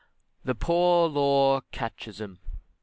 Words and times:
THE 0.43 0.55
POOR 0.55 1.09
LAW 1.09 1.61
CATECHISM. 1.71 2.39